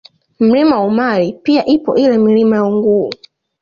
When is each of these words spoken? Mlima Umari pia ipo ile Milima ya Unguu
Mlima 0.39 0.81
Umari 0.85 1.33
pia 1.43 1.65
ipo 1.65 1.95
ile 1.95 2.17
Milima 2.17 2.55
ya 2.55 2.65
Unguu 2.65 3.09